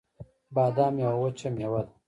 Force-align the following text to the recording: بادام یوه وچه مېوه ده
بادام 0.55 0.95
یوه 1.03 1.17
وچه 1.21 1.49
مېوه 1.55 1.81
ده 1.85 1.91